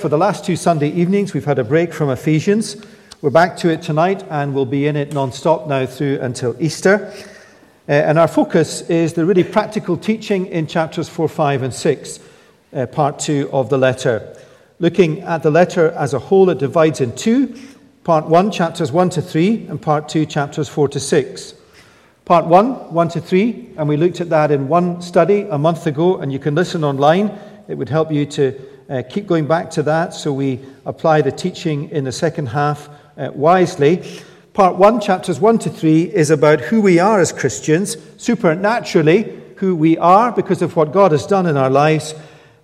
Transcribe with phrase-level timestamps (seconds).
[0.00, 2.76] For the last two Sunday evenings, we've had a break from Ephesians.
[3.20, 6.54] We're back to it tonight and we'll be in it non stop now through until
[6.62, 7.12] Easter.
[7.88, 12.20] Uh, and our focus is the really practical teaching in chapters 4, 5, and 6,
[12.74, 14.36] uh, part 2 of the letter.
[14.78, 17.56] Looking at the letter as a whole, it divides in two
[18.04, 21.54] part 1, chapters 1 to 3, and part 2, chapters 4 to 6.
[22.24, 25.88] Part 1, 1 to 3, and we looked at that in one study a month
[25.88, 27.36] ago, and you can listen online.
[27.66, 31.32] It would help you to uh, keep going back to that so we apply the
[31.32, 34.02] teaching in the second half uh, wisely.
[34.54, 39.76] Part 1, chapters 1 to 3, is about who we are as Christians, supernaturally, who
[39.76, 42.14] we are because of what God has done in our lives,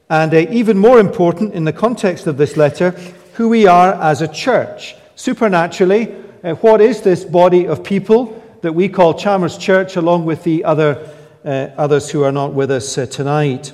[0.09, 2.91] and uh, even more important in the context of this letter,
[3.35, 4.97] who we are as a church.
[5.17, 10.43] Supernaturally, uh, what is this body of people that we call Chalmers Church, along with
[10.43, 11.09] the other,
[11.45, 13.73] uh, others who are not with us uh, tonight?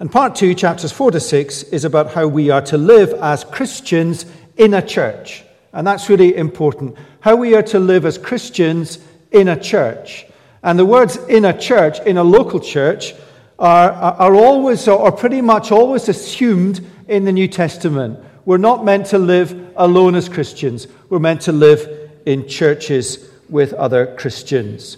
[0.00, 3.44] And part two, chapters four to six, is about how we are to live as
[3.44, 4.24] Christians
[4.56, 5.44] in a church.
[5.74, 6.96] And that's really important.
[7.20, 8.98] How we are to live as Christians
[9.30, 10.26] in a church.
[10.62, 13.12] And the words in a church, in a local church,
[13.58, 18.18] are, are always, or pretty much always assumed in the New Testament.
[18.46, 23.74] We're not meant to live alone as Christians, we're meant to live in churches with
[23.74, 24.96] other Christians.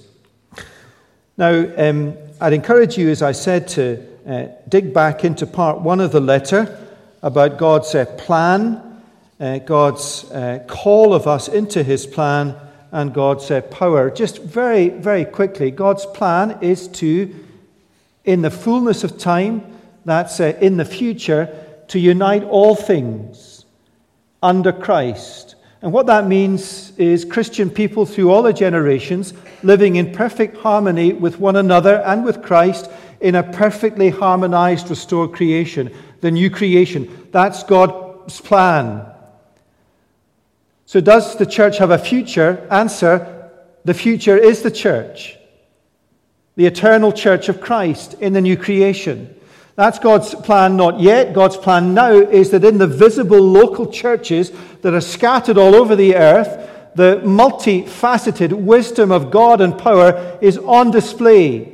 [1.37, 6.01] Now, um, I'd encourage you, as I said, to uh, dig back into part one
[6.01, 6.79] of the letter
[7.23, 9.03] about God's uh, plan,
[9.41, 12.57] uh, God's uh, call of us into his plan,
[12.93, 14.11] and God's uh, power.
[14.11, 17.35] Just very, very quickly, God's plan is to,
[18.25, 19.65] in the fullness of time,
[20.05, 21.49] that's uh, in the future,
[21.89, 23.65] to unite all things
[24.43, 25.57] under Christ.
[25.81, 31.13] And what that means is Christian people through all the generations living in perfect harmony
[31.13, 32.89] with one another and with Christ
[33.23, 37.29] in a perfectly harmonized, restored creation, the new creation.
[37.31, 39.07] That's God's plan.
[40.85, 42.67] So, does the church have a future?
[42.71, 43.51] Answer
[43.85, 45.37] the future is the church,
[46.57, 49.35] the eternal church of Christ in the new creation.
[49.75, 51.33] That's God's plan, not yet.
[51.33, 54.53] God's plan now is that in the visible local churches
[54.83, 60.59] that are scattered all over the earth, the multifaceted wisdom of God and power is
[60.59, 61.72] on display.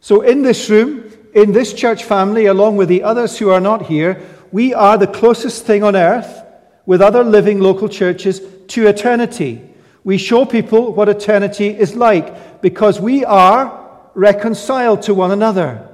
[0.00, 3.86] So, in this room, in this church family, along with the others who are not
[3.86, 4.22] here,
[4.52, 6.42] we are the closest thing on earth
[6.86, 9.62] with other living local churches to eternity.
[10.04, 15.86] We show people what eternity is like because we are reconciled to one another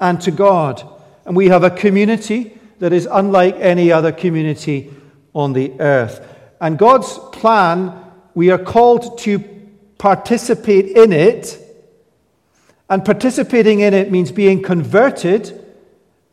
[0.00, 0.82] and to God.
[1.24, 4.92] And we have a community that is unlike any other community
[5.34, 6.20] on the earth.
[6.60, 7.92] And God's plan,
[8.34, 9.42] we are called to
[9.98, 11.62] participate in it
[12.88, 15.64] and participating in it means being converted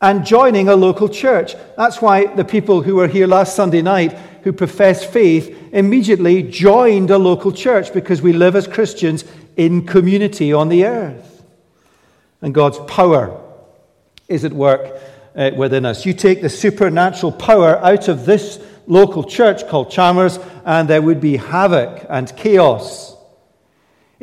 [0.00, 1.54] and joining a local church.
[1.76, 7.10] That's why the people who were here last Sunday night who professed faith immediately joined
[7.10, 9.24] a local church because we live as Christians
[9.56, 11.42] in community on the earth.
[12.42, 13.40] And God's power
[14.28, 15.00] is at work
[15.34, 16.04] uh, within us.
[16.04, 21.20] You take the supernatural power out of this local church called Chalmers, and there would
[21.20, 23.13] be havoc and chaos.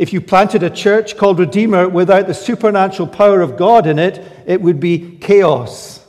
[0.01, 4.19] If you planted a church called Redeemer without the supernatural power of God in it,
[4.47, 6.03] it would be chaos.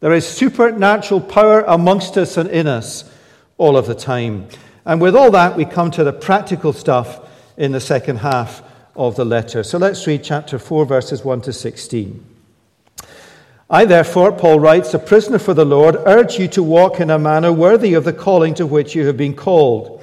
[0.00, 3.12] There is supernatural power amongst us and in us
[3.58, 4.48] all of the time.
[4.86, 7.28] And with all that, we come to the practical stuff
[7.58, 8.62] in the second half
[8.94, 9.62] of the letter.
[9.62, 12.24] So let's read chapter 4, verses 1 to 16.
[13.68, 17.18] I, therefore, Paul writes, a prisoner for the Lord, urge you to walk in a
[17.18, 20.02] manner worthy of the calling to which you have been called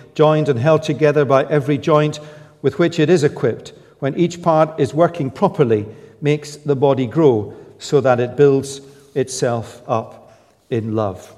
[0.13, 2.19] joined and held together by every joint
[2.61, 5.85] with which it is equipped, when each part is working properly,
[6.21, 8.81] makes the body grow so that it builds
[9.15, 10.37] itself up
[10.69, 11.35] in love.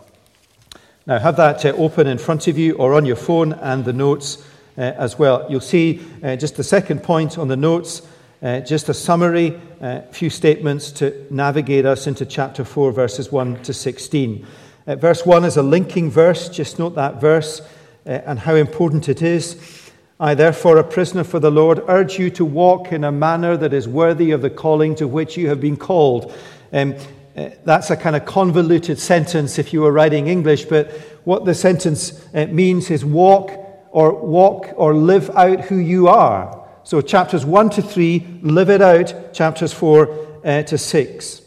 [1.05, 3.93] Now, have that uh, open in front of you or on your phone and the
[3.93, 4.45] notes
[4.77, 5.45] uh, as well.
[5.49, 8.01] You'll see uh, just the second point on the notes,
[8.41, 13.31] uh, just a summary, a uh, few statements to navigate us into chapter 4, verses
[13.31, 14.45] 1 to 16.
[14.85, 16.49] Uh, verse 1 is a linking verse.
[16.49, 17.61] Just note that verse
[18.05, 19.91] and how important it is.
[20.19, 23.73] I, therefore, a prisoner for the Lord, urge you to walk in a manner that
[23.73, 26.33] is worthy of the calling to which you have been called.
[26.71, 26.95] Um,
[27.35, 30.91] uh, that's a kind of convoluted sentence if you were writing English, but
[31.23, 33.51] what the sentence uh, means is walk
[33.91, 36.67] or walk or live out who you are.
[36.83, 39.33] So chapters 1 to 3, live it out.
[39.33, 41.41] Chapters 4 uh, to 6.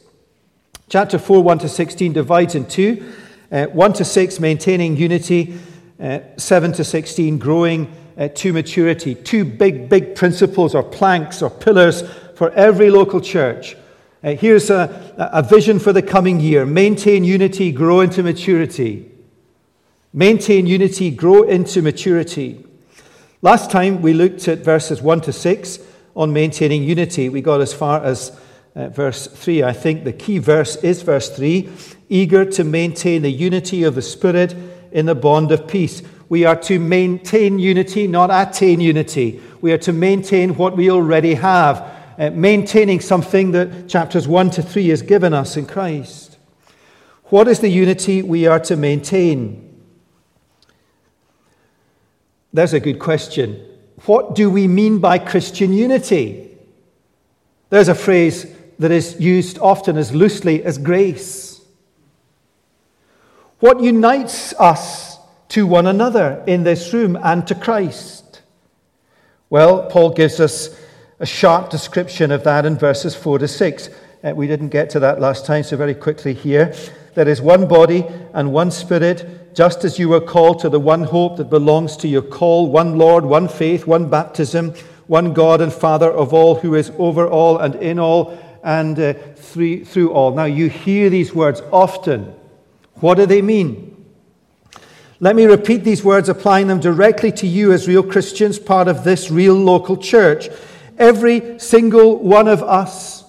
[0.89, 3.13] Chapter 4, 1 to 16 divides in two.
[3.53, 5.59] Uh, 1 to 6, maintaining unity.
[5.99, 9.15] Uh, 7 to 16, growing uh, to maturity.
[9.15, 12.03] Two big, big principles or planks or pillars
[12.35, 13.77] for every local church.
[14.23, 19.11] Uh, here's a, a vision for the coming year maintain unity, grow into maturity.
[20.13, 22.65] Maintain unity, grow into maturity.
[23.41, 25.79] Last time we looked at verses 1 to 6
[26.15, 27.29] on maintaining unity.
[27.29, 28.39] We got as far as
[28.75, 29.63] uh, verse 3.
[29.63, 31.71] I think the key verse is verse 3
[32.09, 34.55] eager to maintain the unity of the Spirit
[34.93, 36.03] in the bond of peace.
[36.29, 39.41] We are to maintain unity, not attain unity.
[39.61, 44.63] We are to maintain what we already have uh, maintaining something that chapters 1 to
[44.63, 46.39] 3 has given us in Christ.
[47.25, 49.63] What is the unity we are to maintain?
[52.53, 53.63] There's a good question.
[54.07, 56.57] What do we mean by Christian unity?
[57.71, 58.47] There's a phrase
[58.79, 61.56] that is used often as loosely as grace.
[63.59, 65.19] What unites us
[65.49, 68.43] to one another in this room and to Christ?
[69.49, 70.79] Well, Paul gives us
[71.21, 73.89] a sharp description of that in verses 4 to 6.
[74.23, 76.75] Uh, we didn't get to that last time, so very quickly here.
[77.15, 78.05] There is one body
[78.35, 82.09] and one spirit, just as you were called to the one hope that belongs to
[82.09, 84.75] your call, one Lord, one faith, one baptism,
[85.07, 89.15] one God and Father of all, who is over all and in all and uh,
[89.37, 90.35] through, through all.
[90.35, 92.35] Now, you hear these words often.
[93.01, 93.93] What do they mean?
[95.19, 99.03] Let me repeat these words, applying them directly to you as real Christians, part of
[99.03, 100.49] this real local church.
[100.99, 103.25] Every single one of us,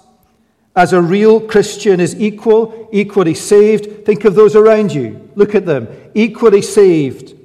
[0.75, 4.05] as a real Christian, is equal, equally saved.
[4.05, 5.29] Think of those around you.
[5.35, 5.87] Look at them.
[6.13, 7.35] Equally saved,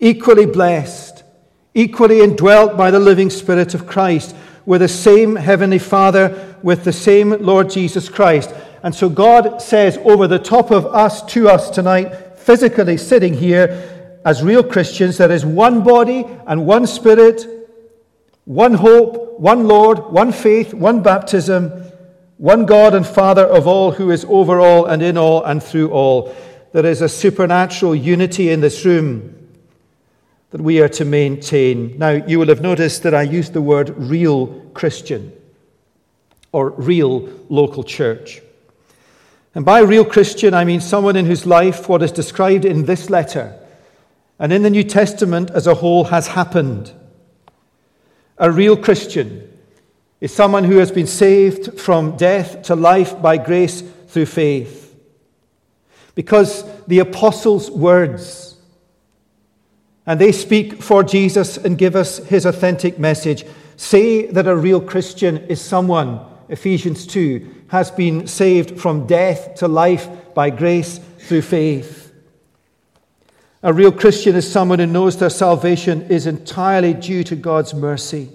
[0.00, 1.22] equally blessed,
[1.74, 6.92] equally indwelt by the living Spirit of Christ, with the same Heavenly Father, with the
[6.92, 8.52] same Lord Jesus Christ.
[8.82, 14.18] And so God says over the top of us to us tonight, physically sitting here
[14.24, 17.46] as real Christians, there is one body and one Spirit
[18.46, 21.68] one hope, one Lord, one faith, one baptism,
[22.38, 25.90] one God and Father of all, who is over all and in all and through
[25.90, 26.34] all.
[26.72, 29.34] There is a supernatural unity in this room
[30.50, 31.98] that we are to maintain.
[31.98, 35.32] Now, you will have noticed that I used the word real Christian
[36.52, 38.42] or real local church.
[39.56, 43.08] And by real Christian, I mean someone in whose life what is described in this
[43.08, 43.58] letter
[44.38, 46.92] and in the New Testament as a whole has happened.
[48.36, 49.50] A real Christian
[50.20, 54.94] is someone who has been saved from death to life by grace through faith.
[56.14, 58.56] Because the apostles' words,
[60.04, 63.46] and they speak for Jesus and give us his authentic message,
[63.76, 69.68] say that a real Christian is someone, Ephesians 2, has been saved from death to
[69.68, 72.12] life by grace through faith.
[73.62, 78.30] A real Christian is someone who knows their salvation is entirely due to God's mercy.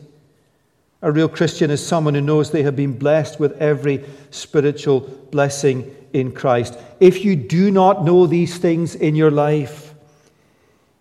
[1.01, 4.99] A real Christian is someone who knows they have been blessed with every spiritual
[5.31, 6.77] blessing in Christ.
[6.99, 9.93] If you do not know these things in your life,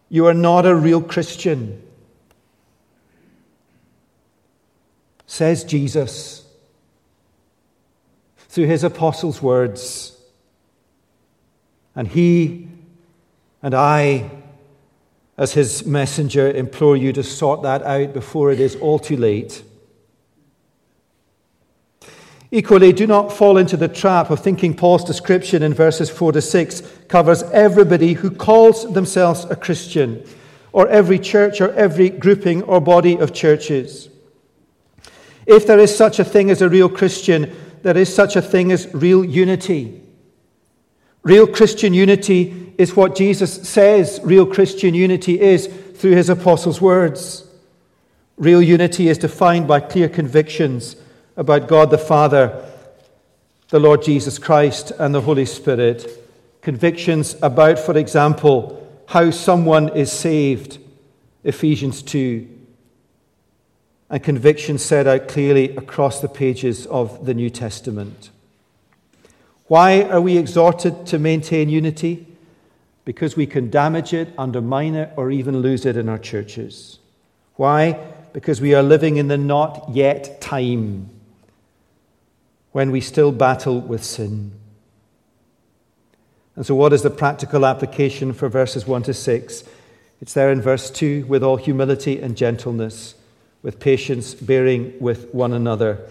[0.08, 1.82] you are not a real Christian.
[5.26, 6.39] Says Jesus
[8.50, 10.19] through his apostles' words.
[11.95, 12.69] And he
[13.62, 14.28] and I,
[15.38, 19.62] as his messenger, implore you to sort that out before it is all too late.
[22.50, 26.42] Equally, do not fall into the trap of thinking Paul's description in verses 4 to
[26.42, 30.25] 6 covers everybody who calls themselves a Christian,
[30.73, 34.09] or every church, or every grouping or body of churches.
[35.47, 38.72] If there is such a thing as a real Christian, there is such a thing
[38.72, 40.02] as real unity.
[41.22, 47.46] Real Christian unity is what Jesus says real Christian unity is through his apostles' words.
[48.38, 50.96] Real unity is defined by clear convictions
[51.37, 52.64] about God the Father,
[53.68, 56.06] the Lord Jesus Christ, and the Holy Spirit.
[56.62, 60.78] Convictions about, for example, how someone is saved,
[61.44, 62.50] Ephesians 2.
[64.10, 68.30] And convictions set out clearly across the pages of the New Testament.
[69.68, 72.26] Why are we exhorted to maintain unity?
[73.04, 76.98] Because we can damage it, undermine it, or even lose it in our churches.
[77.54, 77.92] Why?
[78.32, 81.08] Because we are living in the not yet time
[82.72, 84.52] when we still battle with sin.
[86.56, 89.64] And so, what is the practical application for verses 1 to 6?
[90.20, 93.14] It's there in verse 2 with all humility and gentleness,
[93.62, 96.08] with patience, bearing with one another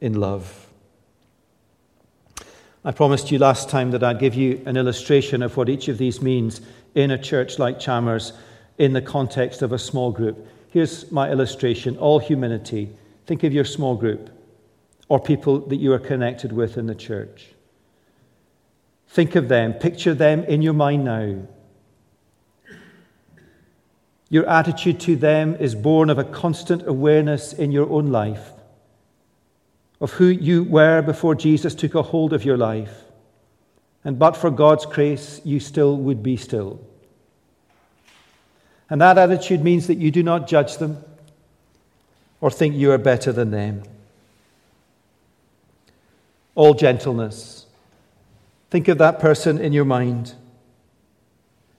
[0.00, 0.66] in love.
[2.84, 5.98] I promised you last time that I'd give you an illustration of what each of
[5.98, 6.60] these means
[6.94, 8.32] in a church like Chalmers
[8.78, 10.46] in the context of a small group.
[10.70, 12.90] Here's my illustration all humility.
[13.26, 14.30] Think of your small group
[15.08, 17.48] or people that you are connected with in the church.
[19.08, 21.36] Think of them, picture them in your mind now.
[24.32, 28.52] Your attitude to them is born of a constant awareness in your own life
[30.00, 33.02] of who you were before Jesus took a hold of your life.
[34.02, 36.80] And but for God's grace, you still would be still.
[38.88, 41.04] And that attitude means that you do not judge them
[42.40, 43.82] or think you are better than them
[46.54, 47.66] all gentleness.
[48.70, 50.34] Think of that person in your mind.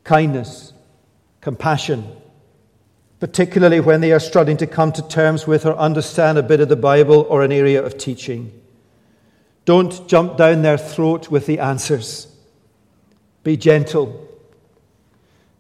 [0.04, 0.72] Kindness,
[1.42, 2.16] compassion,
[3.24, 6.68] particularly when they are struggling to come to terms with or understand a bit of
[6.68, 8.52] the Bible or an area of teaching.
[9.64, 12.28] Don't jump down their throat with the answers.
[13.46, 14.28] Be gentle.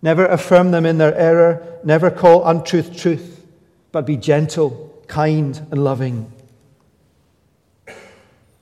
[0.01, 1.79] Never affirm them in their error.
[1.85, 3.45] Never call untruth truth,
[3.93, 6.29] but be gentle, kind, and loving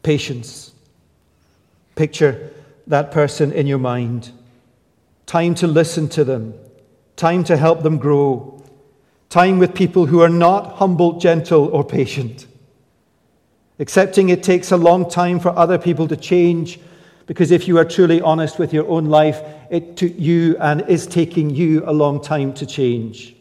[0.04, 0.74] patience.
[1.96, 2.54] Picture
[2.86, 4.30] that person in your mind.
[5.26, 6.54] Time to listen to them,
[7.16, 8.61] time to help them grow,
[9.32, 12.46] time with people who are not humble, gentle, or patient.
[13.80, 16.80] Accepting it takes a long time for other people to change
[17.26, 21.08] because if you are truly honest with your own life, it took you and is
[21.08, 23.34] taking you a long time to change.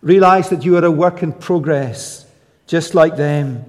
[0.00, 2.24] Realize that you are a work in progress,
[2.68, 3.64] just like them.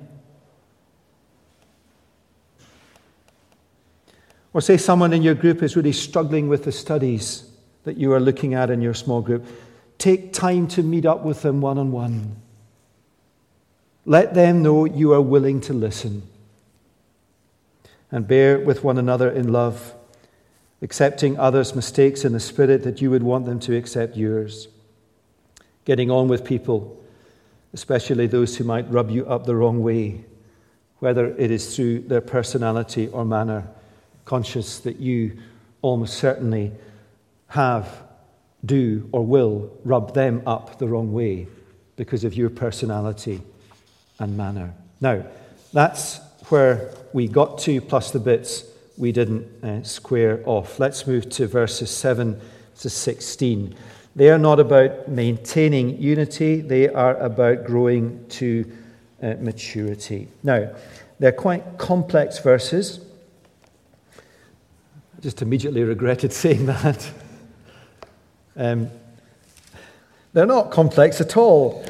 [4.53, 7.49] Or say someone in your group is really struggling with the studies
[7.85, 9.47] that you are looking at in your small group.
[9.97, 12.35] Take time to meet up with them one on one.
[14.05, 16.23] Let them know you are willing to listen.
[18.11, 19.95] And bear with one another in love,
[20.81, 24.67] accepting others' mistakes in the spirit that you would want them to accept yours.
[25.85, 27.03] Getting on with people,
[27.73, 30.23] especially those who might rub you up the wrong way,
[30.99, 33.67] whether it is through their personality or manner
[34.25, 35.37] conscious that you
[35.81, 36.71] almost certainly
[37.47, 38.03] have,
[38.65, 41.47] do, or will rub them up the wrong way
[41.95, 43.41] because of your personality
[44.19, 44.73] and manner.
[45.01, 45.25] Now,
[45.73, 46.19] that's
[46.49, 48.65] where we got to, plus the bits
[48.97, 50.79] we didn't uh, square off.
[50.79, 52.39] Let's move to verses 7
[52.79, 53.75] to 16.
[54.15, 58.71] They are not about maintaining unity, they are about growing to
[59.21, 60.29] uh, maturity.
[60.43, 60.73] Now,
[61.19, 62.99] they're quite complex verses
[65.17, 67.09] I just immediately regretted saying that.
[68.55, 68.89] Um,
[70.33, 71.85] they're not complex at all.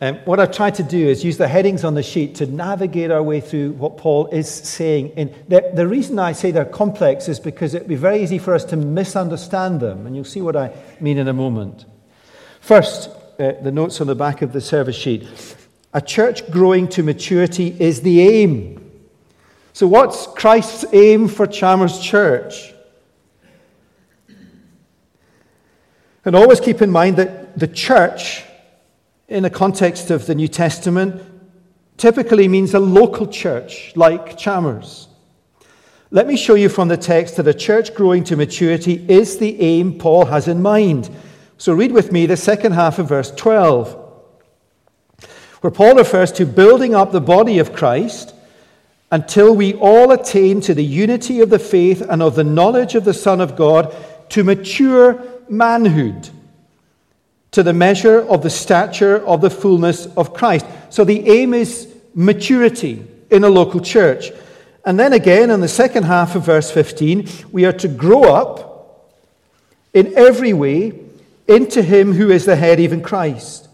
[0.00, 3.10] Um, what I've tried to do is use the headings on the sheet to navigate
[3.10, 5.08] our way through what Paul is saying.
[5.10, 8.52] In, the, the reason I say they're complex is because it'd be very easy for
[8.52, 11.86] us to misunderstand them, and you'll see what I mean in a moment.
[12.60, 13.08] First,
[13.38, 15.26] uh, the notes on the back of the service sheet.
[15.94, 18.82] A church growing to maturity is the aim.
[19.72, 22.74] So, what's Christ's aim for Chalmers Church?
[26.26, 28.42] And always keep in mind that the church,
[29.28, 31.22] in the context of the New Testament,
[31.96, 35.06] typically means a local church like Chalmers.
[36.10, 39.60] Let me show you from the text that a church growing to maturity is the
[39.60, 41.08] aim Paul has in mind.
[41.58, 43.94] So read with me the second half of verse 12,
[45.60, 48.34] where Paul refers to building up the body of Christ
[49.12, 53.04] until we all attain to the unity of the faith and of the knowledge of
[53.04, 53.94] the Son of God,
[54.30, 56.30] to mature manhood,
[57.52, 60.66] to the measure of the stature of the fullness of Christ.
[60.90, 64.30] So the aim is maturity in a local church.
[64.84, 69.14] And then again, in the second half of verse 15, we are to grow up
[69.92, 70.92] in every way
[71.48, 73.68] into Him who is the head, even Christ,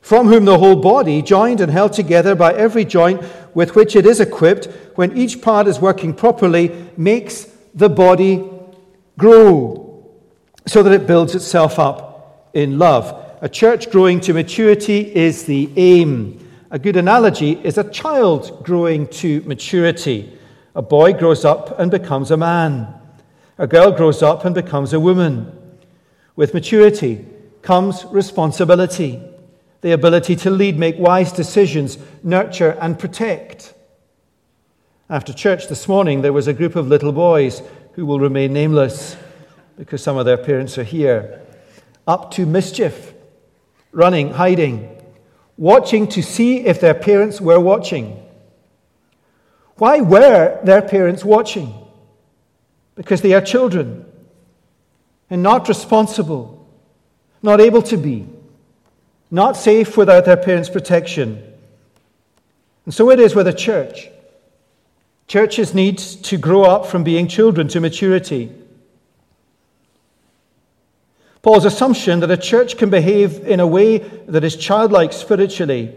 [0.00, 3.22] from whom the whole body, joined and held together by every joint
[3.54, 7.44] with which it is equipped, when each part is working properly, makes
[7.74, 8.44] the body
[9.16, 9.87] grow
[10.68, 13.24] so that it builds itself up in love.
[13.40, 16.46] A church growing to maturity is the aim.
[16.70, 20.32] A good analogy is a child growing to maturity.
[20.74, 22.94] A boy grows up and becomes a man.
[23.56, 25.52] A girl grows up and becomes a woman.
[26.36, 27.26] With maturity
[27.62, 29.22] comes responsibility,
[29.80, 33.74] the ability to lead, make wise decisions, nurture, and protect.
[35.08, 37.62] After church this morning, there was a group of little boys
[37.94, 39.16] who will remain nameless
[39.78, 41.40] because some of their parents are here,
[42.06, 43.14] up to mischief,
[43.92, 44.90] running, hiding,
[45.56, 48.20] watching to see if their parents were watching.
[49.76, 51.72] Why were their parents watching?
[52.96, 54.04] Because they are children
[55.30, 56.68] and not responsible,
[57.40, 58.26] not able to be,
[59.30, 61.40] not safe without their parents' protection.
[62.84, 64.08] And so it is with a church.
[65.28, 68.50] Churches need to grow up from being children to maturity.
[71.42, 75.94] Paul's assumption that a church can behave in a way that is childlike spiritually,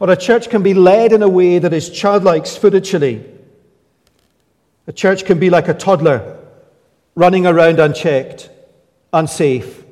[0.00, 3.24] or a church can be led in a way that is childlike spiritually.
[4.86, 6.38] A church can be like a toddler
[7.14, 8.48] running around unchecked,
[9.12, 9.84] unsafe,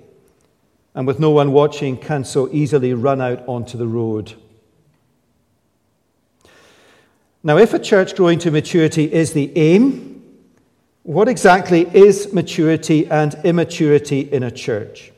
[0.94, 4.32] and with no one watching, can so easily run out onto the road.
[7.42, 10.15] Now, if a church growing to maturity is the aim,
[11.06, 15.12] what exactly is maturity and immaturity in a church?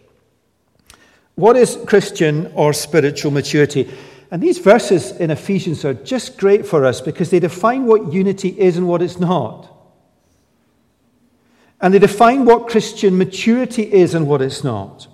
[1.35, 3.91] What is Christian or spiritual maturity?
[4.30, 8.50] And these verses in Ephesians are just great for us because they define what unity
[8.50, 9.75] is and what it's not.
[11.80, 15.06] And they define what Christian maturity is and what it's not.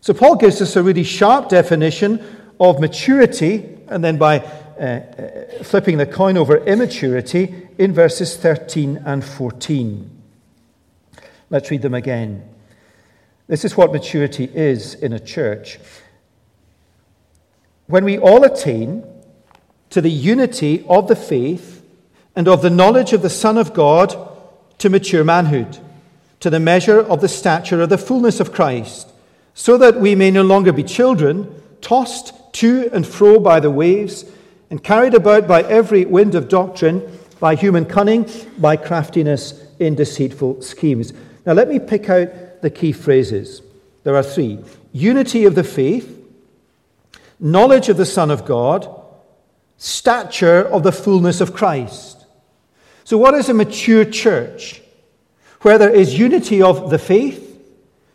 [0.00, 2.24] So Paul gives us a really sharp definition
[2.58, 4.38] of maturity, and then by
[4.82, 10.10] uh, uh, flipping the coin over immaturity in verses 13 and 14.
[11.50, 12.42] Let's read them again.
[13.46, 15.78] This is what maturity is in a church.
[17.86, 19.04] When we all attain
[19.90, 21.86] to the unity of the faith
[22.34, 24.16] and of the knowledge of the Son of God,
[24.78, 25.78] to mature manhood,
[26.40, 29.12] to the measure of the stature of the fullness of Christ,
[29.54, 34.24] so that we may no longer be children, tossed to and fro by the waves,
[34.72, 37.02] and carried about by every wind of doctrine,
[37.40, 41.12] by human cunning, by craftiness in deceitful schemes.
[41.44, 43.60] Now, let me pick out the key phrases.
[44.02, 46.18] There are three unity of the faith,
[47.38, 48.88] knowledge of the Son of God,
[49.76, 52.24] stature of the fullness of Christ.
[53.04, 54.80] So, what is a mature church?
[55.60, 57.60] Where there is unity of the faith,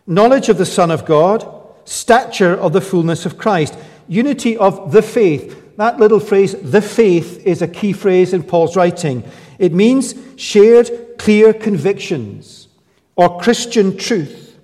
[0.07, 1.47] knowledge of the Son of God,
[1.85, 3.77] stature of the fullness of Christ.
[4.07, 5.65] Unity of the faith.
[5.77, 9.23] That little phrase, the faith, is a key phrase in Paul's writing.
[9.59, 12.67] It means shared, clear convictions
[13.15, 14.57] or Christian truth.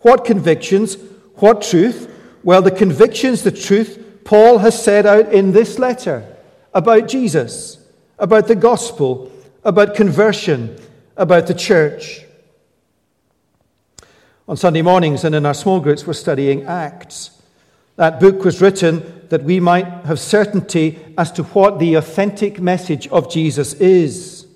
[0.00, 0.96] What convictions?
[1.36, 2.14] What truth?
[2.42, 6.36] Well, the convictions, the truth Paul has set out in this letter
[6.74, 7.78] about Jesus,
[8.18, 9.32] about the gospel,
[9.64, 10.78] about conversion,
[11.16, 12.20] about the church.
[14.46, 17.30] On Sunday mornings and in our small groups, we're studying Acts.
[17.96, 23.08] That book was written that we might have certainty as to what the authentic message
[23.08, 24.46] of Jesus is.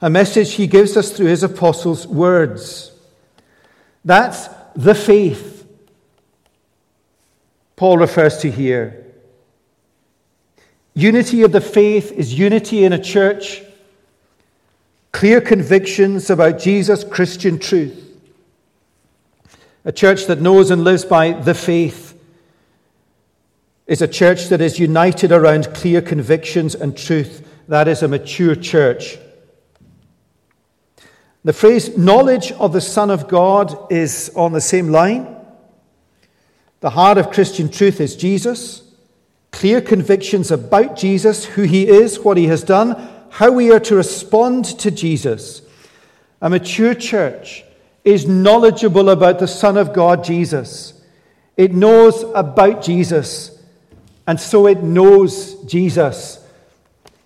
[0.00, 2.92] A message he gives us through his apostles' words.
[4.04, 5.60] That's the faith
[7.80, 9.06] Paul refers to here.
[10.92, 13.62] Unity of the faith is unity in a church
[15.12, 17.98] clear convictions about Jesus' Christian truth.
[19.86, 22.09] A church that knows and lives by the faith
[23.90, 27.44] is a church that is united around clear convictions and truth.
[27.66, 29.18] That is a mature church.
[31.42, 35.36] The phrase knowledge of the Son of God is on the same line.
[36.78, 38.84] The heart of Christian truth is Jesus.
[39.50, 43.96] Clear convictions about Jesus, who he is, what he has done, how we are to
[43.96, 45.62] respond to Jesus.
[46.40, 47.64] A mature church
[48.04, 50.94] is knowledgeable about the Son of God, Jesus.
[51.56, 53.59] It knows about Jesus,
[54.26, 56.44] and so it knows Jesus.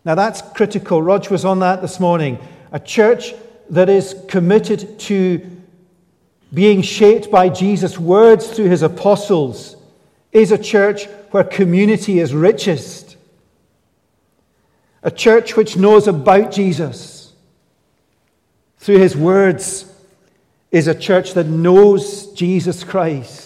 [0.04, 1.02] Now that's critical.
[1.02, 2.38] Rog was on that this morning.
[2.72, 3.34] A church
[3.70, 5.40] that is committed to
[6.52, 9.76] being shaped by Jesus' words through his apostles
[10.32, 13.16] is a church where community is richest.
[15.02, 17.32] A church which knows about Jesus
[18.78, 19.90] through his words
[20.70, 23.43] is a church that knows Jesus Christ.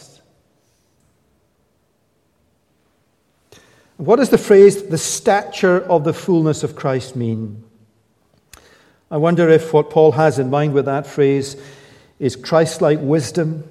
[3.98, 7.64] What does the phrase, the stature of the fullness of Christ, mean?
[9.10, 11.56] I wonder if what Paul has in mind with that phrase
[12.20, 13.64] is Christ like wisdom,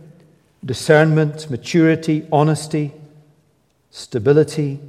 [0.65, 2.91] discernment, maturity, honesty,
[3.89, 4.81] stability.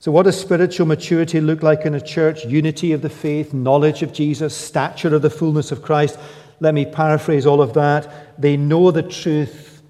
[0.00, 2.44] So, what does spiritual maturity look like in a church?
[2.44, 6.18] Unity of the faith, knowledge of Jesus, stature of the fullness of Christ.
[6.58, 8.40] Let me paraphrase all of that.
[8.40, 9.80] They know the truth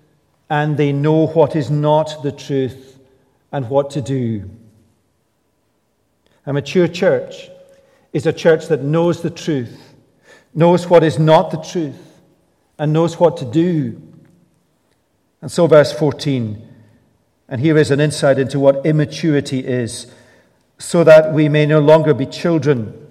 [0.50, 2.93] and they know what is not the truth
[3.54, 4.50] and what to do.
[6.44, 7.48] A mature church
[8.12, 9.94] is a church that knows the truth,
[10.52, 12.20] knows what is not the truth,
[12.80, 14.02] and knows what to do.
[15.40, 16.68] And so, verse 14,
[17.48, 20.12] and here is an insight into what immaturity is,
[20.78, 23.06] so that we may no longer be children,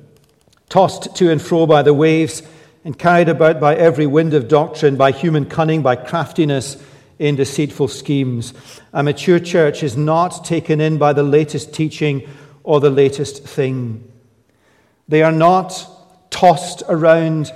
[0.67, 2.43] tossed to and fro by the waves
[2.83, 6.75] and carried about by every wind of doctrine, by human cunning, by craftiness
[7.19, 8.53] in deceitful schemes.
[8.91, 12.27] A mature church is not taken in by the latest teaching
[12.63, 14.11] or the latest thing.
[15.07, 15.87] They are not
[16.29, 17.51] tossed around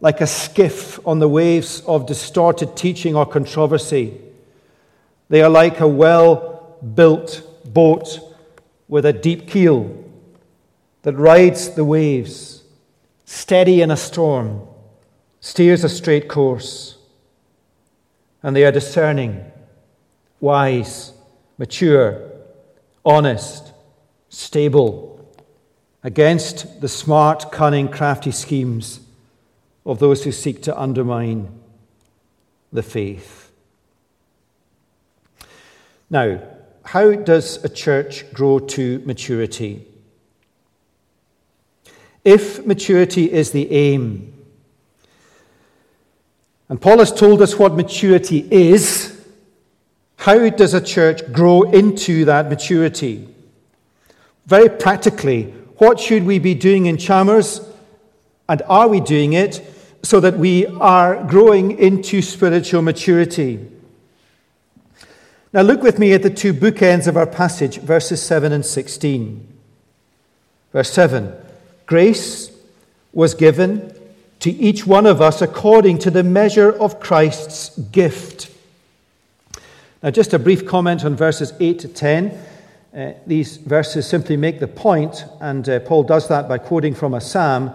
[0.00, 4.20] like a skiff on the waves of distorted teaching or controversy.
[5.28, 8.20] They are like a well built boat
[8.86, 10.04] with a deep keel
[11.02, 12.62] that rides the waves,
[13.24, 14.60] steady in a storm,
[15.40, 16.97] steers a straight course.
[18.42, 19.44] And they are discerning,
[20.40, 21.12] wise,
[21.58, 22.30] mature,
[23.04, 23.72] honest,
[24.28, 25.28] stable,
[26.04, 29.00] against the smart, cunning, crafty schemes
[29.84, 31.48] of those who seek to undermine
[32.72, 33.50] the faith.
[36.10, 36.40] Now,
[36.84, 39.86] how does a church grow to maturity?
[42.24, 44.32] If maturity is the aim,
[46.68, 49.14] and Paul has told us what maturity is.
[50.16, 53.28] How does a church grow into that maturity?
[54.46, 55.44] Very practically,
[55.78, 57.60] what should we be doing in Chalmers?
[58.48, 59.62] And are we doing it
[60.02, 63.70] so that we are growing into spiritual maturity?
[65.52, 69.46] Now, look with me at the two bookends of our passage, verses 7 and 16.
[70.72, 71.34] Verse 7
[71.86, 72.52] Grace
[73.12, 73.97] was given
[74.40, 78.50] to each one of us according to the measure of Christ's gift.
[80.02, 82.38] Now, just a brief comment on verses 8 to 10.
[82.96, 87.14] Uh, these verses simply make the point, and uh, Paul does that by quoting from
[87.14, 87.72] a psalm,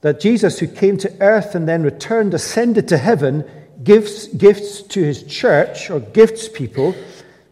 [0.00, 3.48] that Jesus, who came to earth and then returned, ascended to heaven,
[3.84, 6.94] gives gifts to his church, or gifts people,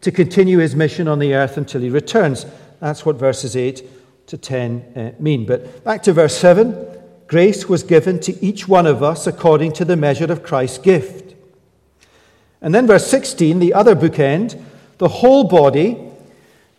[0.01, 2.47] to continue his mission on the earth until he returns.
[2.81, 5.47] That's what verses 8 to 10 uh, mean.
[5.47, 6.90] But back to verse 7.
[7.31, 11.37] Grace was given to each one of us according to the measure of Christ's gift.
[12.61, 14.61] And then, verse 16, the other bookend,
[14.99, 16.11] the whole body,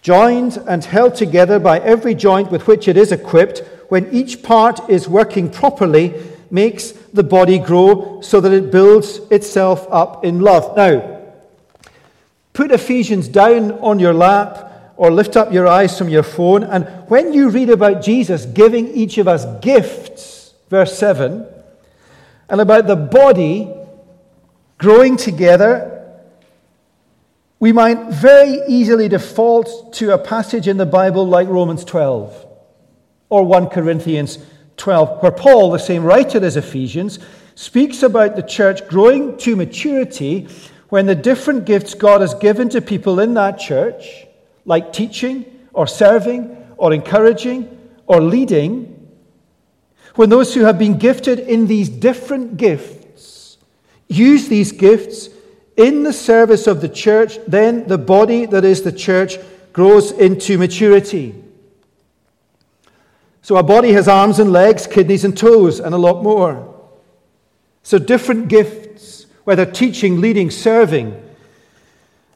[0.01, 4.89] joined and held together by every joint with which it is equipped, when each part
[4.89, 10.75] is working properly, makes the body grow so that it builds itself up in love.
[10.75, 11.31] Now,
[12.51, 16.83] put Ephesians down on your lap or lift up your eyes from your phone, and
[17.07, 20.39] when you read about Jesus giving each of us gifts,
[20.71, 21.45] verse 7,
[22.47, 23.69] and about the body
[24.77, 26.09] growing together,
[27.59, 32.47] we might very easily default to a passage in the Bible like Romans 12
[33.27, 34.39] or 1 Corinthians
[34.77, 37.19] 12, where Paul, the same writer as Ephesians,
[37.55, 40.47] speaks about the church growing to maturity
[40.87, 44.25] when the different gifts God has given to people in that church,
[44.63, 49.00] like teaching or serving or encouraging or leading,
[50.15, 53.57] when those who have been gifted in these different gifts
[54.07, 55.29] use these gifts
[55.77, 59.37] in the service of the church, then the body that is the church
[59.73, 61.33] grows into maturity.
[63.41, 66.67] So our body has arms and legs, kidneys and toes, and a lot more.
[67.83, 71.19] So different gifts, whether teaching, leading, serving,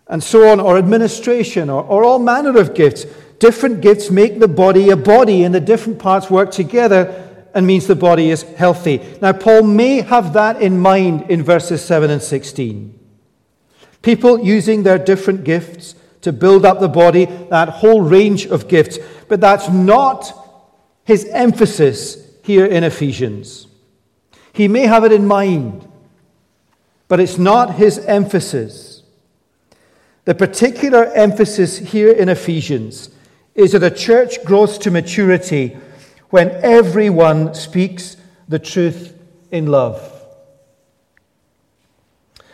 [0.07, 3.05] and so on, or administration, or, or all manner of gifts,
[3.39, 7.24] different gifts make the body a body, and the different parts work together
[7.55, 9.01] and means the body is healthy.
[9.21, 12.99] Now, Paul may have that in mind in verses 7 and 16.
[14.01, 18.99] People using their different gifts to build up the body, that whole range of gifts.
[19.29, 20.33] But that's not
[21.05, 23.67] his emphasis here in Ephesians.
[24.51, 25.87] He may have it in mind,
[27.07, 29.03] but it's not his emphasis.
[30.25, 33.09] The particular emphasis here in Ephesians
[33.53, 35.77] is that a church grows to maturity
[36.29, 39.17] when everyone speaks the truth
[39.51, 40.11] in love.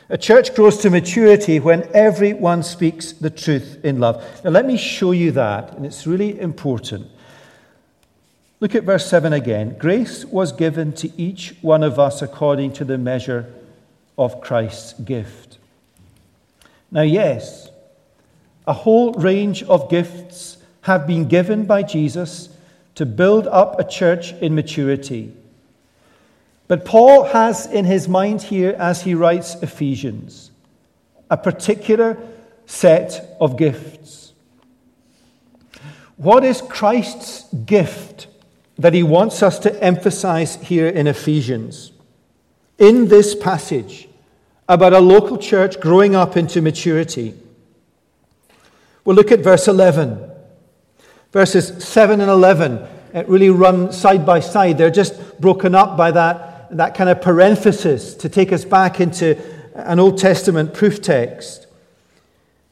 [0.09, 4.21] A church grows to maturity when everyone speaks the truth in love.
[4.43, 7.07] Now, let me show you that, and it's really important.
[8.59, 9.77] Look at verse 7 again.
[9.77, 13.51] Grace was given to each one of us according to the measure
[14.17, 15.57] of Christ's gift.
[16.91, 17.69] Now, yes,
[18.67, 22.49] a whole range of gifts have been given by Jesus
[23.01, 25.33] to build up a church in maturity.
[26.67, 30.51] But Paul has in his mind here, as he writes Ephesians,
[31.27, 32.15] a particular
[32.67, 34.33] set of gifts.
[36.15, 38.27] What is Christ's gift
[38.77, 41.91] that he wants us to emphasize here in Ephesians?
[42.77, 44.07] In this passage
[44.69, 47.33] about a local church growing up into maturity.
[49.03, 50.27] We'll look at verse 11.
[51.31, 52.87] Verses 7 and 11
[53.27, 54.77] really run side by side.
[54.77, 59.37] They're just broken up by that that kind of parenthesis to take us back into
[59.75, 61.67] an Old Testament proof text.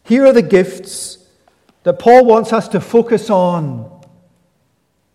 [0.03, 1.17] Here are the gifts
[1.83, 3.99] that Paul wants us to focus on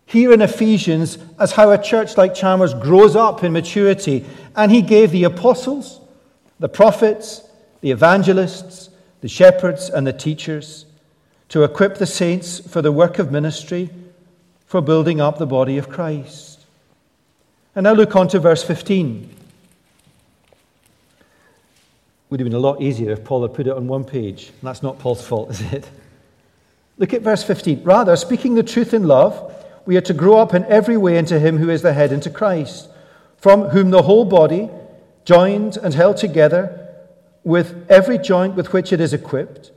[0.06, 4.24] here in Ephesians as how a church like Chalmers grows up in maturity.
[4.54, 6.00] And he gave the apostles,
[6.60, 7.42] the prophets,
[7.80, 10.86] the evangelists, the shepherds, and the teachers
[11.48, 13.90] to equip the saints for the work of ministry,
[14.74, 16.58] for building up the body of Christ.
[17.76, 19.30] And now look on to verse 15.
[22.28, 24.48] Would have been a lot easier if Paul had put it on one page.
[24.48, 25.88] And that's not Paul's fault, is it?
[26.98, 27.84] Look at verse 15.
[27.84, 29.54] Rather, speaking the truth in love,
[29.86, 32.28] we are to grow up in every way into him who is the head, into
[32.28, 32.88] Christ,
[33.36, 34.68] from whom the whole body,
[35.24, 36.92] joined and held together
[37.44, 39.70] with every joint with which it is equipped,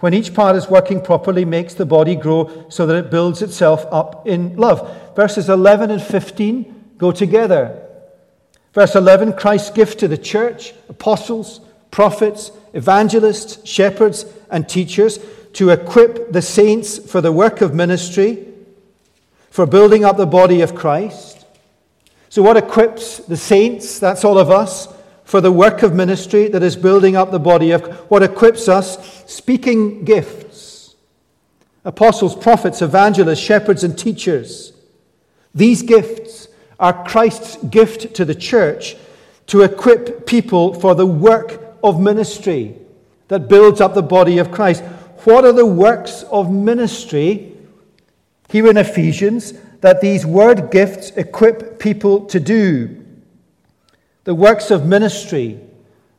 [0.00, 3.84] when each part is working properly, makes the body grow so that it builds itself
[3.90, 5.14] up in love.
[5.16, 7.84] Verses 11 and 15 go together.
[8.72, 15.18] Verse 11 Christ's gift to the church, apostles, prophets, evangelists, shepherds, and teachers
[15.54, 18.46] to equip the saints for the work of ministry,
[19.50, 21.44] for building up the body of Christ.
[22.28, 24.86] So, what equips the saints, that's all of us,
[25.28, 29.22] for the work of ministry that is building up the body of what equips us?
[29.30, 30.96] Speaking gifts.
[31.84, 34.72] Apostles, prophets, evangelists, shepherds, and teachers.
[35.54, 36.48] These gifts
[36.80, 38.96] are Christ's gift to the church
[39.48, 42.74] to equip people for the work of ministry
[43.28, 44.82] that builds up the body of Christ.
[45.24, 47.52] What are the works of ministry
[48.48, 53.04] here in Ephesians that these word gifts equip people to do?
[54.28, 55.58] The works of ministry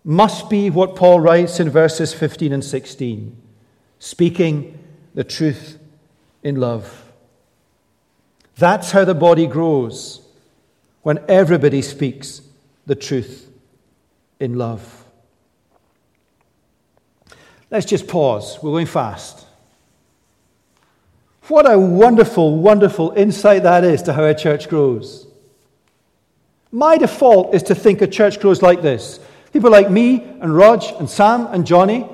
[0.03, 3.39] must be what Paul writes in verses 15 and 16
[3.99, 4.79] speaking
[5.13, 5.77] the truth
[6.41, 7.13] in love.
[8.57, 10.21] That's how the body grows
[11.03, 12.41] when everybody speaks
[12.87, 13.47] the truth
[14.39, 15.05] in love.
[17.69, 18.57] Let's just pause.
[18.63, 19.45] We're going fast.
[21.47, 25.28] What a wonderful, wonderful insight that is to how a church grows.
[26.71, 29.19] My default is to think a church grows like this.
[29.51, 32.07] People like me and Rog and Sam and Johnny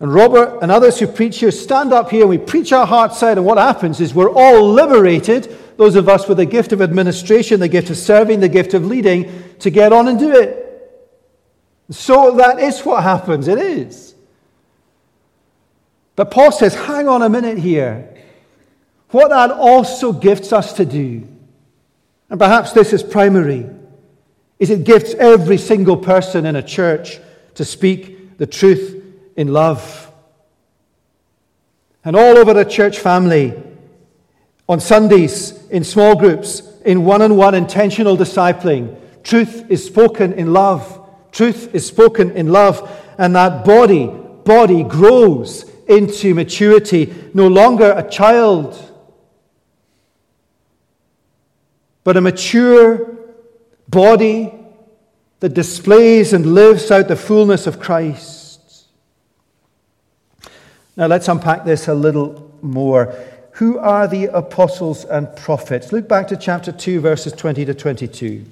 [0.00, 3.22] and Robert and others who preach here stand up here and we preach our hearts
[3.22, 6.80] out, and what happens is we're all liberated those of us with the gift of
[6.80, 10.58] administration, the gift of serving, the gift of leading, to get on and do it.
[11.90, 13.48] So that is what happens.
[13.48, 14.14] It is.
[16.16, 18.14] But Paul says, hang on a minute here.
[19.10, 21.28] What that also gifts us to do,
[22.32, 23.68] and perhaps this is primary,
[24.58, 27.18] is it gifts every single person in a church
[27.56, 29.04] to speak the truth
[29.36, 30.10] in love.
[32.02, 33.52] And all over the church family,
[34.66, 38.96] on Sundays, in small groups, in one on one intentional discipling.
[39.24, 41.06] Truth is spoken in love.
[41.32, 42.90] Truth is spoken in love.
[43.18, 48.91] And that body, body grows into maturity, no longer a child,
[52.04, 53.18] but a mature
[53.88, 54.52] body
[55.40, 58.86] that displays and lives out the fullness of Christ.
[60.96, 63.14] Now let's unpack this a little more.
[63.52, 65.92] Who are the apostles and prophets?
[65.92, 68.44] Look back to chapter 2, verses 20 to 22.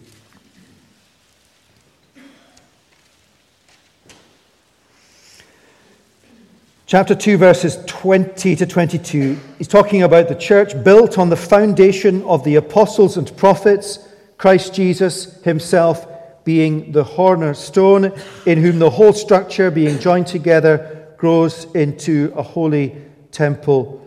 [6.90, 12.20] Chapter 2, verses 20 to 22, he's talking about the church built on the foundation
[12.24, 16.05] of the apostles and prophets, Christ Jesus himself
[16.42, 18.12] being the cornerstone,
[18.44, 23.00] in whom the whole structure, being joined together, grows into a holy
[23.31, 24.05] temple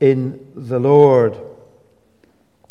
[0.00, 1.34] in the Lord.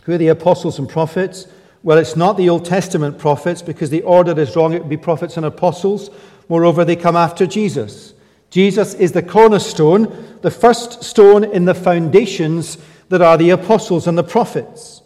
[0.04, 1.48] Who are the apostles and prophets?
[1.82, 4.74] Well, it's not the Old Testament prophets because the order is wrong.
[4.74, 6.12] It would be prophets and apostles.
[6.48, 8.13] Moreover, they come after Jesus.
[8.49, 12.77] Jesus is the cornerstone, the first stone in the foundations
[13.10, 15.01] that are the apostles and the prophets.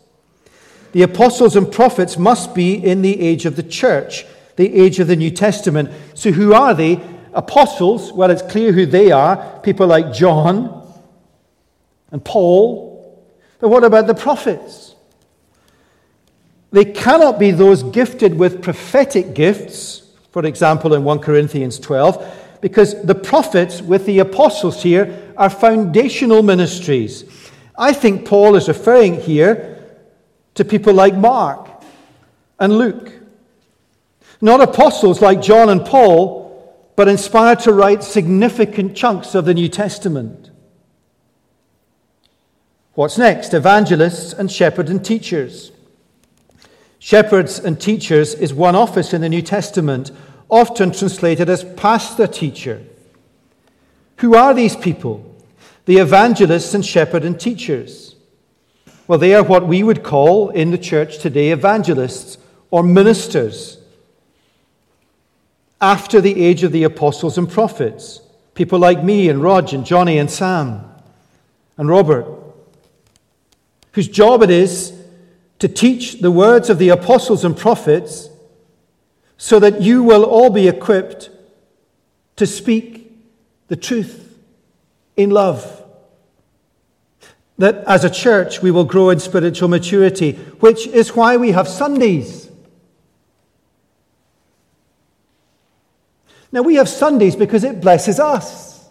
[0.91, 4.25] The apostles and prophets must be in the age of the church,
[4.58, 5.89] the age of the New Testament.
[6.13, 6.99] So, who are they?
[7.34, 10.93] Apostles, well, it's clear who they are people like John
[12.12, 12.89] and Paul.
[13.60, 14.95] But what about the prophets?
[16.71, 23.02] They cannot be those gifted with prophetic gifts, for example, in 1 Corinthians 12 because
[23.04, 27.26] the prophets with the apostles here are foundational ministries.
[27.78, 29.97] I think Paul is referring here
[30.54, 31.67] to people like Mark
[32.60, 33.12] and Luke.
[34.39, 36.41] Not apostles like John and Paul,
[36.95, 40.52] but inspired to write significant chunks of the New Testament.
[42.93, 43.54] What's next?
[43.54, 45.71] Evangelists and shepherds and teachers.
[47.00, 50.12] Shepherds and teachers is one office in the New Testament
[50.52, 52.84] often translated as pastor teacher.
[54.18, 55.26] Who are these people?
[55.86, 58.16] The evangelists and shepherd and teachers.
[59.08, 62.38] Well, they are what we would call in the church today evangelists
[62.70, 63.78] or ministers.
[65.80, 68.22] After the age of the apostles and prophets,
[68.54, 70.84] people like me and Rog and Johnny and Sam
[71.78, 72.28] and Robert,
[73.94, 74.94] whose job it is
[75.60, 78.30] to teach the words of the apostles and prophets
[79.41, 81.32] so that you will all be equipped
[82.36, 83.12] to speak
[83.69, 84.38] the truth
[85.17, 85.84] in love.
[87.58, 91.67] That as a church we will grow in spiritual maturity, which is why we have
[91.67, 92.51] Sundays.
[96.51, 98.88] Now, we have Sundays because it blesses us.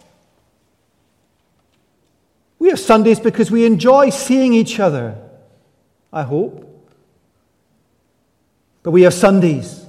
[2.59, 5.15] We have Sundays because we enjoy seeing each other,
[6.11, 6.67] I hope.
[8.83, 9.85] But we have Sundays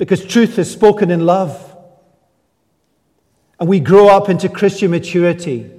[0.00, 1.76] because truth is spoken in love.
[3.60, 5.70] And we grow up into Christian maturity.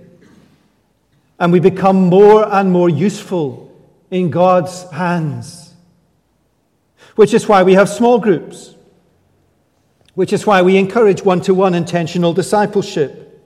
[1.40, 3.76] And we become more and more useful
[4.12, 5.74] in God's hands.
[7.16, 8.76] Which is why we have small groups.
[10.14, 13.44] Which is why we encourage one to one intentional discipleship.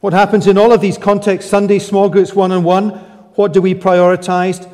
[0.00, 2.88] What happens in all of these contexts Sunday, small groups, one on one?
[3.36, 4.68] What do we prioritize?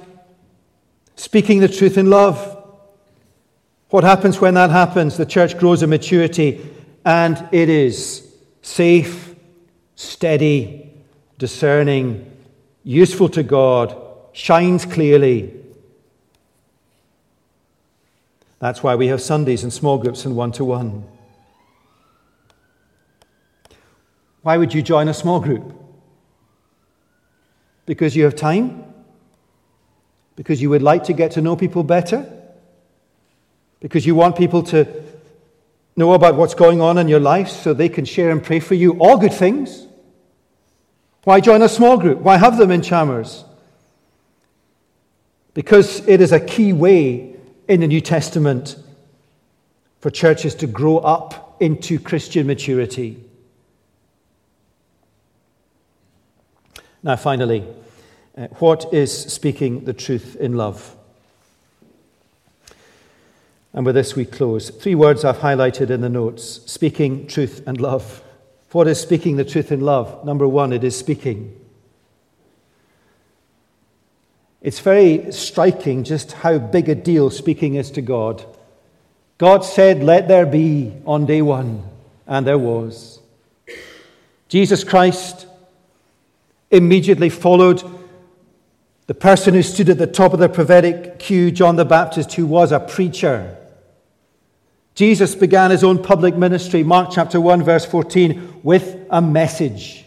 [1.17, 2.54] Speaking the truth in love
[3.95, 5.17] what happens when that happens?
[5.17, 6.69] The church grows in maturity
[7.05, 8.29] and it is
[8.61, 9.37] safe,
[9.95, 10.93] steady,
[11.39, 12.29] discerning,
[12.83, 13.97] useful to God,
[14.33, 15.55] shines clearly.
[18.59, 21.07] That's why we have Sundays and small groups and one to one.
[24.43, 25.73] Why would you join a small group?
[27.87, 28.93] Because you have time?
[30.35, 32.34] Because you would like to get to know people better?
[33.85, 34.89] Because you want people to
[35.95, 38.73] know about what's going on in your life so they can share and pray for
[38.73, 38.93] you.
[38.93, 39.87] All good things.
[41.25, 42.21] Why join a small group?
[42.21, 43.45] Why have them in Chalmers?
[45.53, 47.37] Because it is a key way
[47.69, 48.79] in the New Testament
[50.01, 53.23] for churches to grow up into Christian maturity.
[57.03, 57.67] Now, finally,
[58.35, 60.97] uh, what is speaking the truth in love?
[63.75, 64.71] And with this, we close.
[64.71, 68.23] Three words I've highlighted in the notes speaking, truth, and love.
[68.71, 70.25] What is speaking the truth in love?
[70.25, 71.61] Number one, it is speaking.
[74.63, 78.45] It's very striking just how big a deal speaking is to God.
[79.39, 81.83] God said, Let there be on day one,
[82.27, 83.21] and there was.
[84.49, 85.47] Jesus Christ
[86.71, 87.83] immediately followed
[89.07, 92.47] the person who stood at the top of the prophetic queue, John the Baptist, who
[92.47, 93.57] was a preacher.
[94.95, 100.05] Jesus began his own public ministry, Mark chapter 1, verse 14, with a message.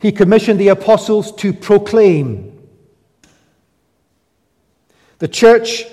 [0.00, 2.52] He commissioned the apostles to proclaim.
[5.18, 5.84] The church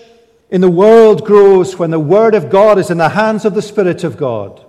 [0.50, 3.62] in the world grows when the Word of God is in the hands of the
[3.62, 4.66] Spirit of God.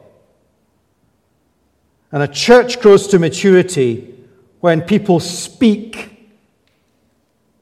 [2.13, 4.15] And a church grows to maturity
[4.61, 6.33] when people speak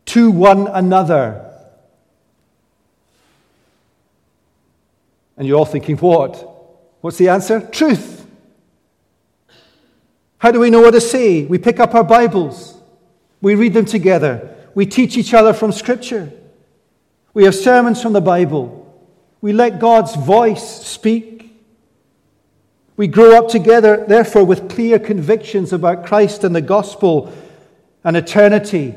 [0.07, 1.52] to one another
[5.43, 6.37] And you're all thinking, what?
[7.01, 7.61] What's the answer?
[7.61, 8.25] Truth.
[10.39, 11.45] How do we know what to say?
[11.47, 12.81] We pick up our Bibles,
[13.41, 16.33] we read them together, we teach each other from Scripture,
[17.35, 19.05] we have sermons from the Bible,
[19.41, 21.53] we let God's voice speak.
[22.97, 27.33] We grow up together, therefore, with clear convictions about Christ and the gospel
[28.05, 28.95] and eternity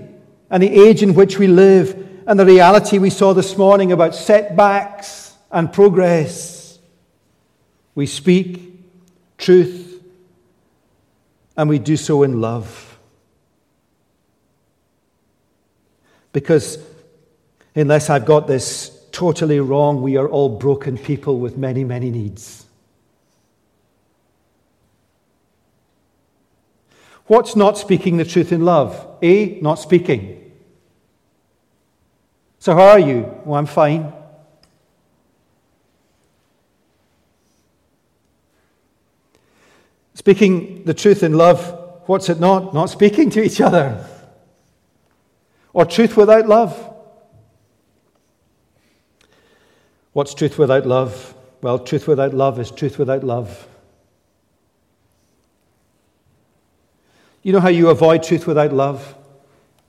[0.52, 4.14] and the age in which we live and the reality we saw this morning about
[4.14, 6.80] setbacks and progress.
[7.94, 8.74] We speak
[9.38, 10.04] truth
[11.58, 12.98] and we do so in love.
[16.34, 16.78] Because
[17.76, 22.66] unless I've got this totally wrong, we are all broken people with many, many needs.
[27.28, 29.08] What's not speaking the truth in love?
[29.22, 30.52] A, not speaking.
[32.60, 33.32] So, how are you?
[33.46, 34.14] Well, I'm fine.
[40.26, 42.74] Speaking the truth in love, what's it not?
[42.74, 44.04] Not speaking to each other.
[45.72, 46.96] Or truth without love.
[50.14, 51.36] What's truth without love?
[51.62, 53.68] Well, truth without love is truth without love.
[57.44, 59.14] You know how you avoid truth without love?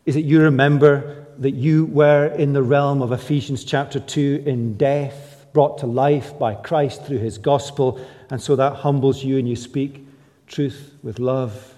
[0.05, 4.77] Is that you remember that you were in the realm of Ephesians chapter 2 in
[4.77, 9.49] death, brought to life by Christ through his gospel, and so that humbles you and
[9.49, 10.06] you speak
[10.47, 11.75] truth with love.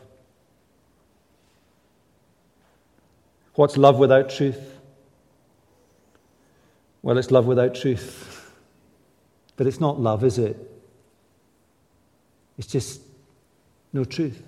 [3.55, 4.79] What's love without truth?
[7.03, 8.53] Well, it's love without truth.
[9.57, 10.57] But it's not love, is it?
[12.57, 13.01] It's just
[13.93, 14.43] no truth.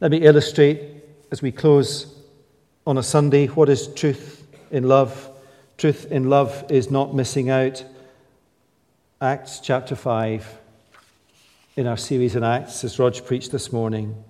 [0.00, 0.80] Let me illustrate
[1.30, 2.14] as we close
[2.86, 5.30] on a Sunday what is truth in love.
[5.78, 7.84] Truth in love is not missing out.
[9.20, 10.61] Acts chapter 5
[11.74, 14.22] in our series in Acts, as Rog preached this morning.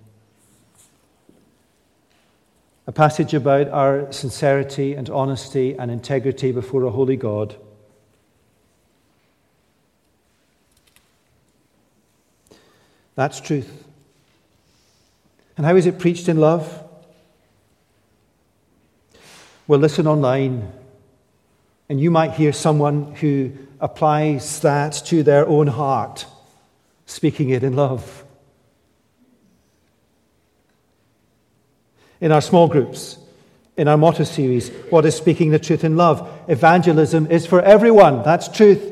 [2.86, 7.56] A passage about our sincerity and honesty and integrity before a holy God.
[13.16, 13.86] That's truth.
[15.56, 16.80] And how is it preached in love?
[19.66, 20.72] Well, listen online,
[21.88, 26.26] and you might hear someone who applies that to their own heart,
[27.12, 28.24] speaking it in love.
[32.20, 33.18] In our small groups,
[33.76, 36.28] in our motto series, What is Speaking the Truth in Love?
[36.48, 38.22] Evangelism is for everyone.
[38.22, 38.82] That's truth.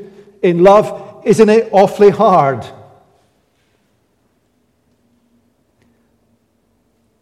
[0.41, 2.65] In love, isn't it awfully hard?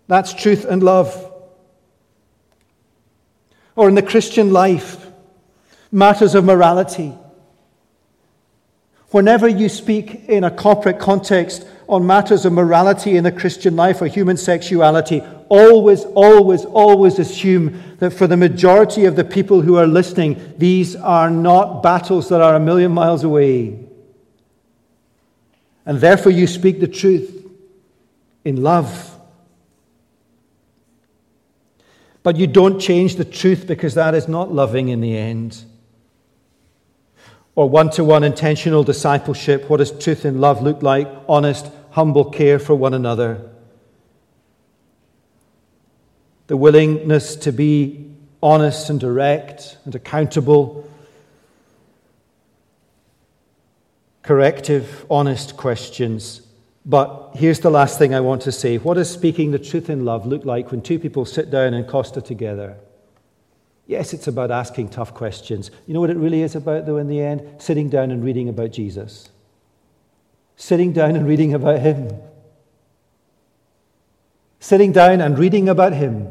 [0.07, 1.31] That's truth and love.
[3.75, 5.05] Or in the Christian life,
[5.91, 7.13] matters of morality.
[9.11, 14.01] Whenever you speak in a corporate context on matters of morality in the Christian life
[14.01, 19.77] or human sexuality, always, always, always assume that for the majority of the people who
[19.77, 23.79] are listening, these are not battles that are a million miles away.
[25.87, 27.47] And therefore, you speak the truth
[28.45, 29.17] in love.
[32.21, 35.63] But you don't change the truth because that is not loving in the end.
[37.55, 39.69] Or one to one intentional discipleship.
[39.69, 41.07] What does truth and love look like?
[41.27, 43.49] Honest, humble care for one another.
[46.47, 50.89] The willingness to be honest and direct and accountable.
[54.23, 56.41] Corrective, honest questions
[56.89, 58.77] but here's the last thing I want to say.
[58.79, 61.83] What does speaking the truth in love look like when two people sit down in
[61.83, 62.77] Costa together?
[63.89, 65.71] Yes, it's about asking tough questions.
[65.87, 67.59] You know what it really is about, though, in the end?
[67.59, 69.29] Sitting down and reading about Jesus.
[70.55, 72.15] Sitting down and reading about Him.
[74.59, 76.27] Sitting down and reading about Him.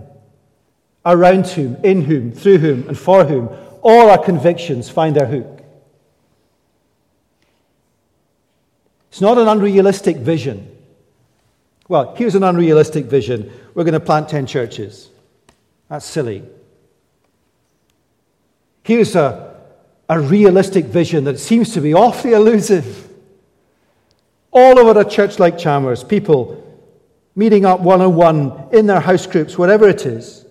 [1.04, 3.48] Around whom, in whom, through whom, and for whom
[3.82, 5.60] all our convictions find their hook.
[9.10, 10.76] It's not an unrealistic vision.
[11.88, 15.10] Well, here's an unrealistic vision we're going to plant 10 churches.
[15.88, 16.44] That's silly.
[18.88, 19.54] Here's a,
[20.08, 23.06] a realistic vision that seems to be awfully elusive.
[24.50, 26.64] All over a church like Chalmers, people
[27.36, 30.46] meeting up one on one in their house groups, whatever it is,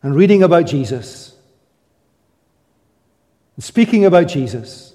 [0.00, 1.34] and reading about Jesus,
[3.56, 4.94] and speaking about Jesus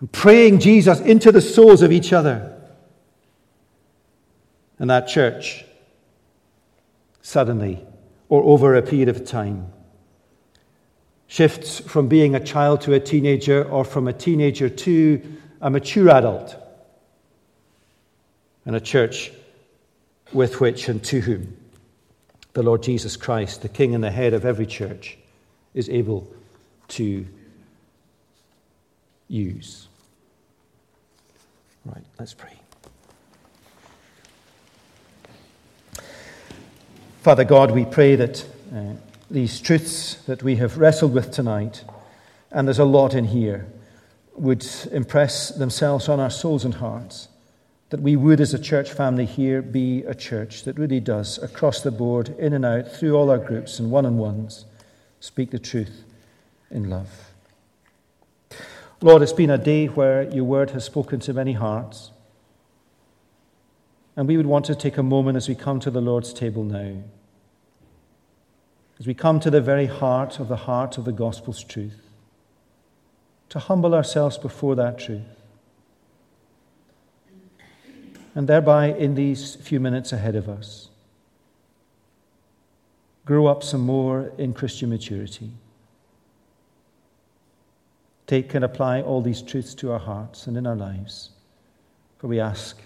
[0.00, 2.60] and praying Jesus into the souls of each other.
[4.78, 5.64] And that church,
[7.22, 7.86] suddenly,
[8.28, 9.72] or over a period of time,
[11.26, 15.20] shifts from being a child to a teenager or from a teenager to
[15.60, 16.56] a mature adult,
[18.66, 19.30] and a church
[20.32, 21.56] with which and to whom
[22.54, 25.18] the Lord Jesus Christ, the King and the head of every church,
[25.74, 26.32] is able
[26.88, 27.26] to
[29.28, 29.88] use.
[31.84, 32.63] Right, let's pray.
[37.24, 38.92] Father God, we pray that uh,
[39.30, 41.82] these truths that we have wrestled with tonight,
[42.50, 43.66] and there's a lot in here,
[44.34, 44.62] would
[44.92, 47.28] impress themselves on our souls and hearts.
[47.88, 51.80] That we would, as a church family here, be a church that really does, across
[51.80, 54.66] the board, in and out, through all our groups and one on ones,
[55.18, 56.04] speak the truth
[56.70, 57.08] in love.
[59.00, 62.10] Lord, it's been a day where your word has spoken to many hearts.
[64.14, 66.64] And we would want to take a moment as we come to the Lord's table
[66.64, 67.02] now,
[68.98, 72.00] as we come to the very heart of the heart of the gospel's truth,
[73.48, 75.22] to humble ourselves before that truth.
[78.34, 80.88] And thereby, in these few minutes ahead of us,
[83.24, 85.50] grow up some more in Christian maturity.
[88.26, 91.30] Take and apply all these truths to our hearts and in our lives.
[92.18, 92.76] For we ask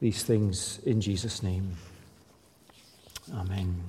[0.00, 1.76] these things in Jesus' name.
[3.34, 3.82] Amen.